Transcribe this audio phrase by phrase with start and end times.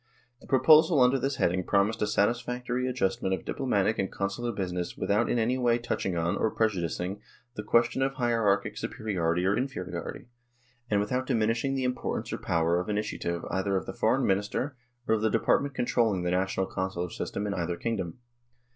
[0.39, 4.97] The pro posal under this heading promised a satisfactory adjustment of diplomatic and Consular business
[4.97, 7.21] without in any way touching on or prejudicing
[7.53, 10.25] the question of hierarchic superiority or inferiority,
[10.89, 13.51] and without diminishing the importance or power of QUESTION OF THE CONSULAR SERVICE 73 initiative
[13.67, 14.75] either of the Foreign Minister
[15.07, 18.17] or of the department controlling the national Consular system in either kingdom.